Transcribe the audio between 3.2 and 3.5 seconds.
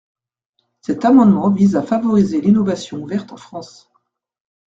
en